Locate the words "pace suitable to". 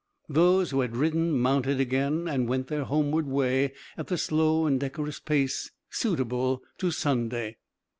5.19-6.89